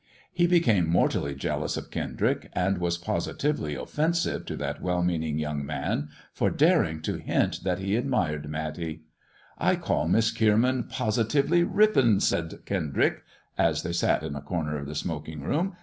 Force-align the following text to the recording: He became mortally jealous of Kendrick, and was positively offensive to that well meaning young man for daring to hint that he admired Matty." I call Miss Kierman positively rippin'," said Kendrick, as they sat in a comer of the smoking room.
He 0.33 0.47
became 0.47 0.89
mortally 0.89 1.35
jealous 1.35 1.77
of 1.77 1.91
Kendrick, 1.91 2.49
and 2.53 2.79
was 2.79 2.97
positively 2.97 3.75
offensive 3.75 4.47
to 4.47 4.55
that 4.55 4.81
well 4.81 5.03
meaning 5.03 5.37
young 5.37 5.63
man 5.63 6.09
for 6.33 6.49
daring 6.49 7.03
to 7.03 7.17
hint 7.19 7.59
that 7.63 7.77
he 7.77 7.95
admired 7.95 8.49
Matty." 8.49 9.03
I 9.59 9.75
call 9.75 10.07
Miss 10.07 10.31
Kierman 10.31 10.85
positively 10.89 11.63
rippin'," 11.63 12.19
said 12.19 12.65
Kendrick, 12.65 13.21
as 13.59 13.83
they 13.83 13.93
sat 13.93 14.23
in 14.23 14.35
a 14.35 14.41
comer 14.41 14.75
of 14.75 14.87
the 14.87 14.95
smoking 14.95 15.41
room. 15.41 15.75